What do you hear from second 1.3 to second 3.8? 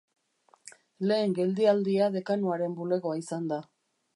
geldialdia dekanoaren bulegoa izan da.